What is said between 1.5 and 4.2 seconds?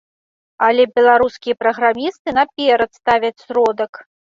праграмісты наперад ставяць сродак.